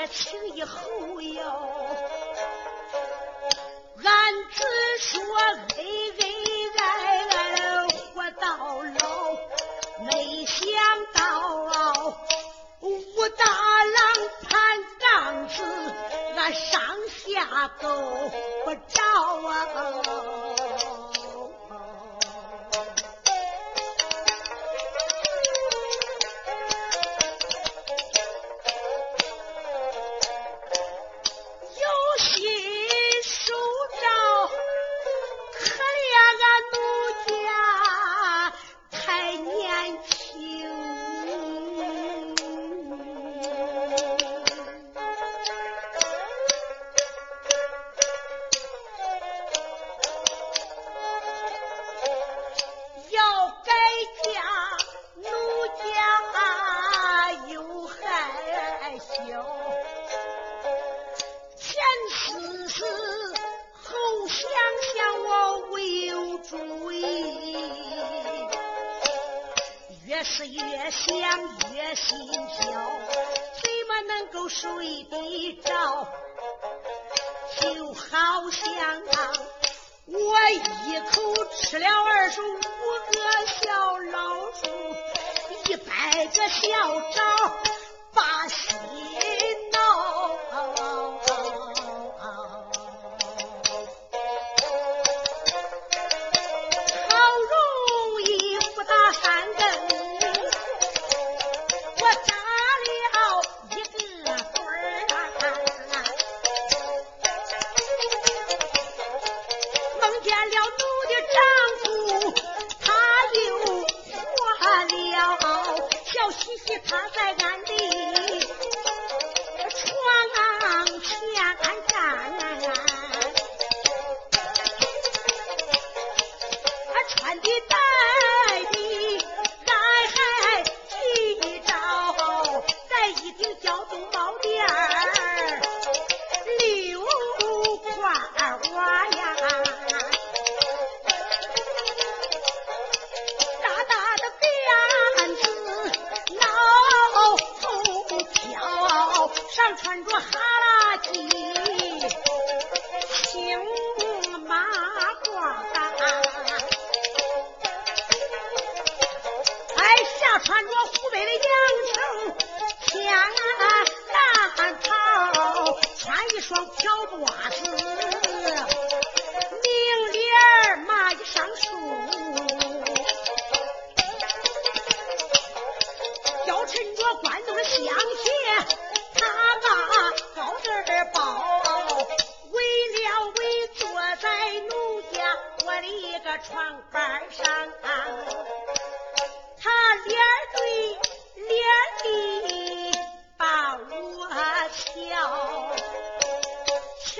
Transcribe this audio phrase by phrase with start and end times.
[0.00, 1.42] 这情谊厚哟。
[3.96, 4.62] 俺只
[5.00, 5.58] 说恩
[6.18, 6.22] 恩
[6.78, 8.46] 爱爱活到
[9.00, 9.34] 老
[10.04, 10.62] 没想
[11.12, 12.16] 到
[12.78, 13.44] 武大
[13.84, 13.98] 郎
[14.48, 15.64] 攀杠子
[16.36, 17.88] 俺上下都
[18.64, 19.02] 不着
[19.48, 20.57] 啊。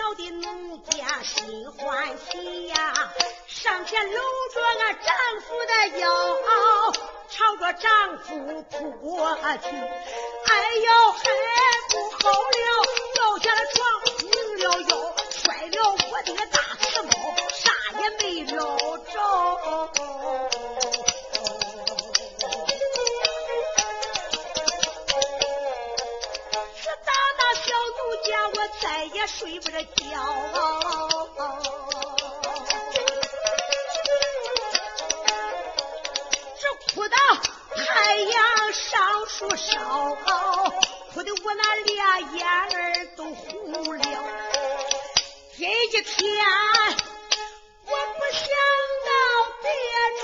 [0.09, 3.13] 瞧的奴家心欢喜呀，
[3.47, 4.13] 上前搂
[4.55, 6.09] 着俺丈夫的腰，
[7.29, 11.21] 朝着丈夫扑过去，哎呦，还
[11.91, 12.69] 不好了，
[13.13, 13.85] 掉下了床，
[14.23, 14.33] 拧
[14.65, 15.77] 了腰，摔了
[16.11, 17.11] 我的大瓷猫，
[17.53, 17.71] 啥
[18.01, 18.65] 也没捞
[18.97, 20.58] 着。
[28.81, 29.89] 再也睡不着觉。
[36.61, 36.63] 这
[36.95, 37.17] 哭到
[37.77, 40.17] 太阳上树烧，
[41.13, 44.05] 哭的我那俩眼儿都红了。
[45.57, 46.45] 这一天
[47.85, 48.47] 我不想
[49.07, 49.11] 到
[49.63, 49.69] 别
[50.19, 50.23] 处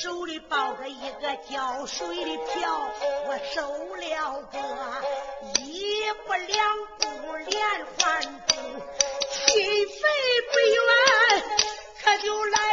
[0.00, 2.88] 手里抱着一个浇水的瓢，
[3.26, 4.58] 我收了个
[5.60, 7.58] 一步两步连
[7.98, 8.54] 环步，
[9.32, 10.02] 心肺
[10.52, 10.78] 不远，
[12.04, 12.67] 可就来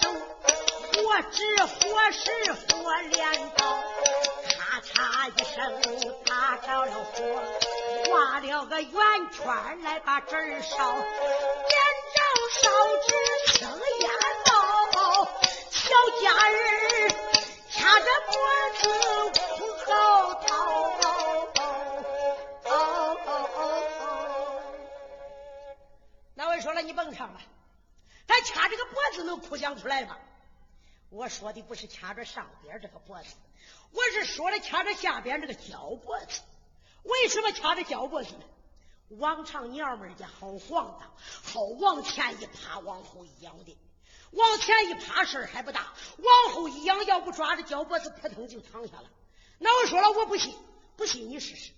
[0.00, 3.62] 手，火纸、火石、火镰刀，
[4.56, 5.54] 咔嚓一声
[6.24, 7.22] 打着了火，
[8.10, 8.92] 画了个圆
[9.30, 11.04] 圈来把纸烧，点
[12.14, 12.18] 着
[12.60, 12.70] 烧
[13.06, 13.08] 纸
[13.58, 13.70] 生
[14.00, 14.10] 烟
[14.46, 15.28] 冒，
[15.70, 16.58] 小家人
[17.70, 18.32] 掐着脖
[18.80, 18.82] 子
[19.54, 19.92] 哭嚎
[20.46, 20.50] 啕。
[26.36, 27.38] 那位说了，你甭唱了，
[29.14, 30.18] 子能哭讲出来吗？
[31.10, 33.34] 我说的不是掐着上边这个脖子，
[33.92, 36.40] 我是说的掐着下边这个脚脖子。
[37.04, 38.44] 为什么掐着脚脖子呢？
[39.20, 43.78] 往常娘们儿家好晃荡，好往前一趴，往后一仰的。
[44.32, 49.08] 往前一趴事儿还不大，往后一仰，要不抓着脚脖子，扑腾就躺下了。
[49.58, 50.56] 那我说了，我不信，
[50.96, 51.70] 不信你试试。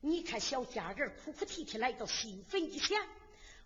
[0.00, 3.00] 你看小家人哭哭啼啼来到新坟以前，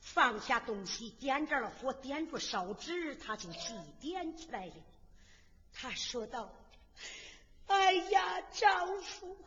[0.02, 4.74] 放下东西，点着了火，点着烧纸，他就祭奠起来了。
[5.72, 6.52] 他说道
[7.68, 9.38] ：“哎呀，丈夫。”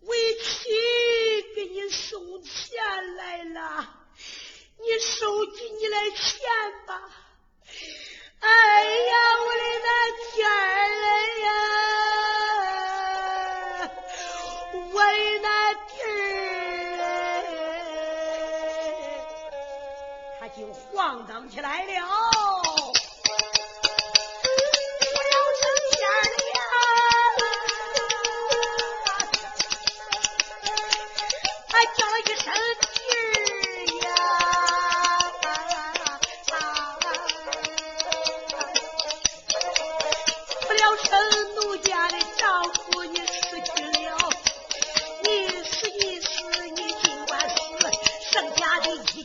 [0.00, 0.68] 为妻
[1.56, 4.06] 给你送钱来了，
[4.78, 6.16] 你收起你的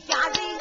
[0.00, 0.53] 家人。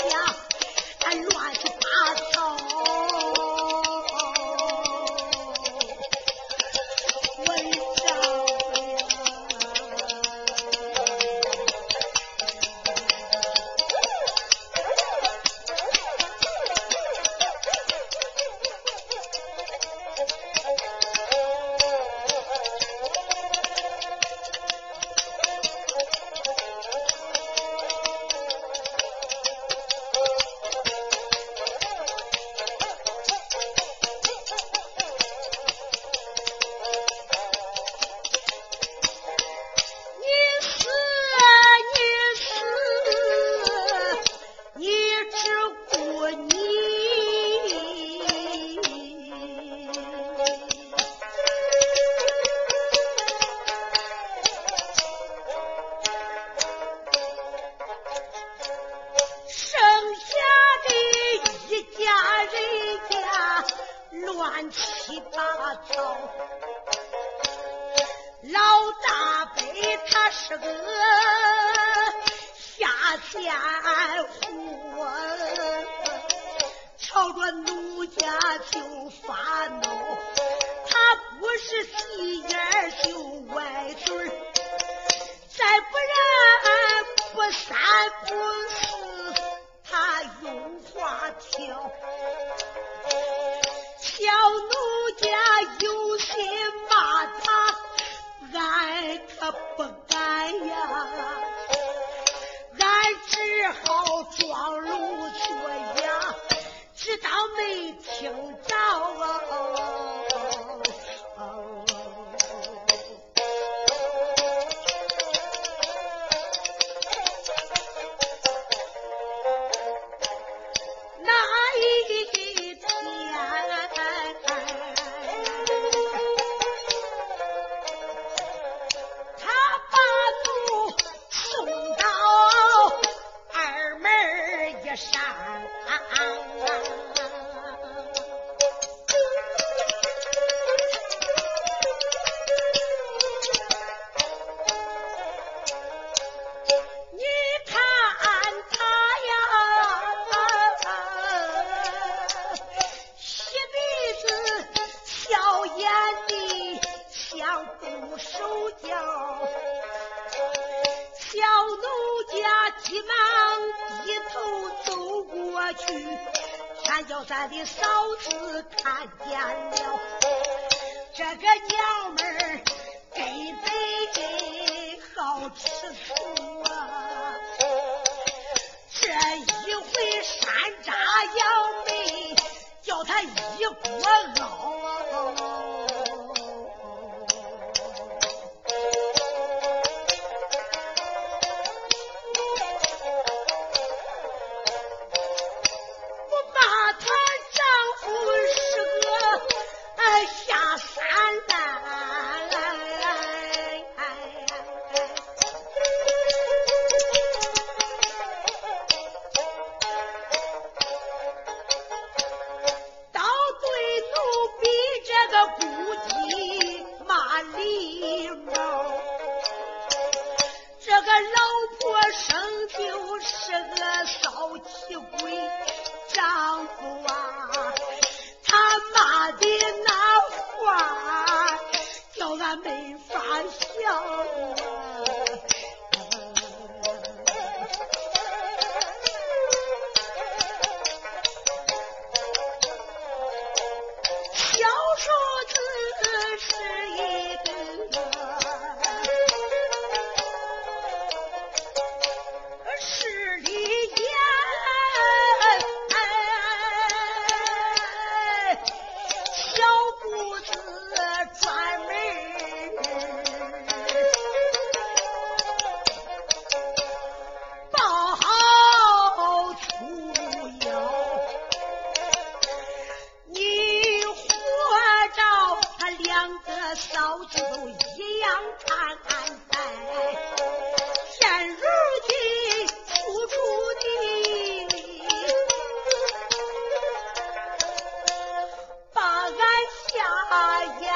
[290.33, 290.92] 他也。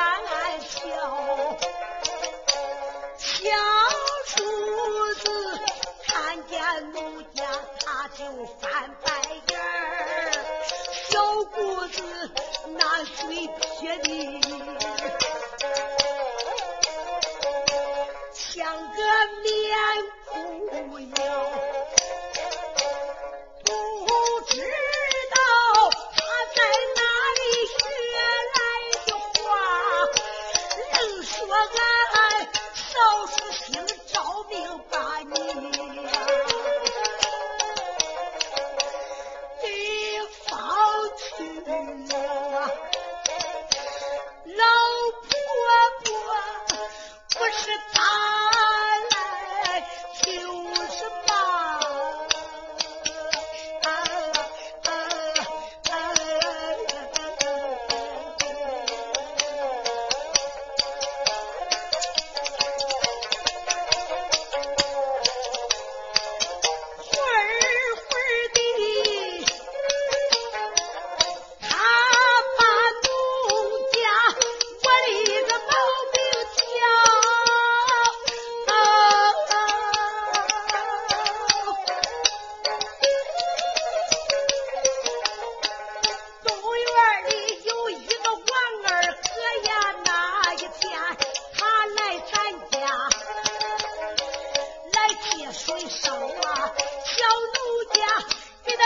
[47.96, 48.37] Ah!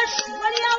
[0.07, 0.70] 说了。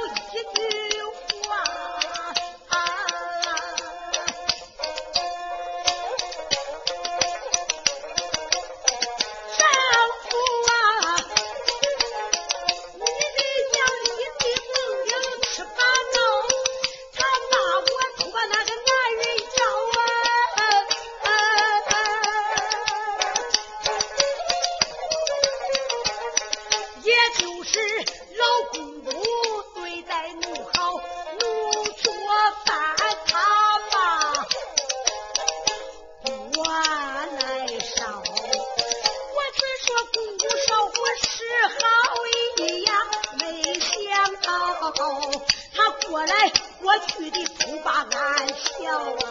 [46.26, 49.21] 来，我去的不把俺笑。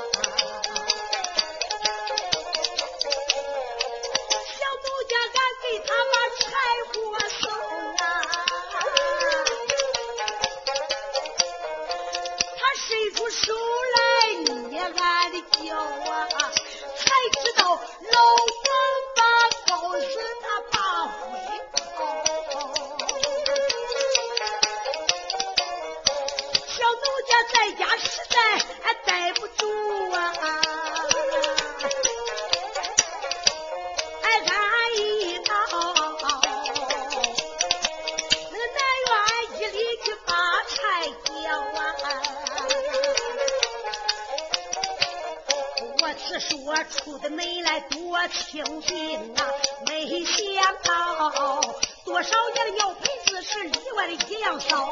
[46.39, 49.52] 是说出的没来多清静啊，
[49.88, 51.62] 没想到
[52.06, 54.89] 多少爷的要配子是里外的一样少。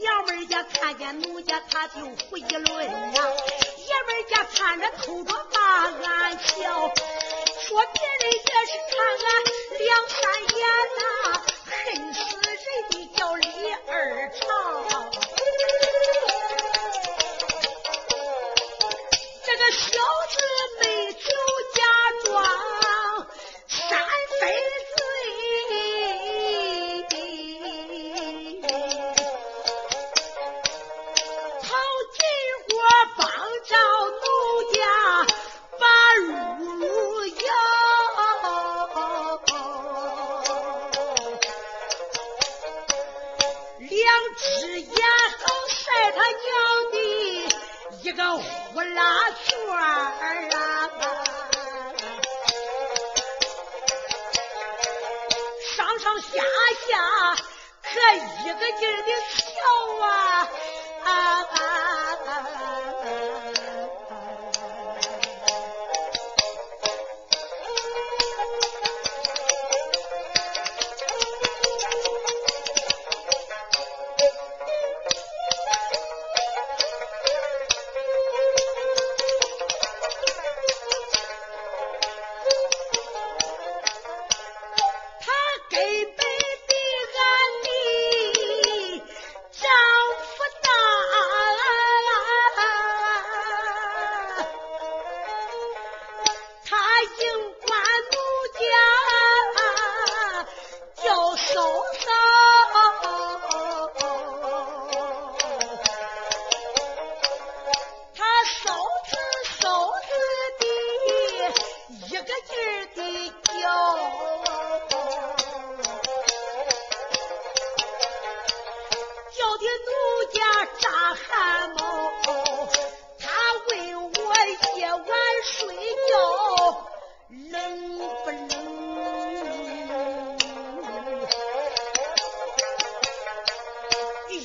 [0.00, 3.28] 娘们家看见奴家，他就胡议论啊。
[3.78, 6.88] 爷们家看着偷着把俺笑，
[7.60, 9.28] 说别人也是看俺
[9.78, 10.20] 两三
[10.56, 10.60] 眼
[10.98, 12.56] 呐、啊，恨死人
[12.90, 13.46] 的叫李
[13.86, 15.19] 二朝。
[19.80, 19.88] 小
[20.28, 20.99] 姊妹。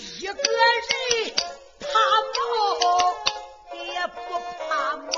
[0.06, 0.38] 一个人
[1.80, 1.88] 怕
[2.36, 2.38] 猫，
[3.74, 4.18] 也不
[4.70, 5.10] 怕猫。